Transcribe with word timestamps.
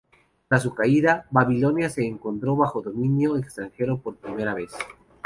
Tras 0.49 0.63
su 0.63 0.73
caída, 0.73 1.27
Babilonia 1.29 1.87
se 1.87 2.03
encontró 2.03 2.55
bajo 2.55 2.81
dominio 2.81 3.37
extranjero 3.37 3.99
por 3.99 4.15
primera 4.15 4.55
vez. 4.55 4.71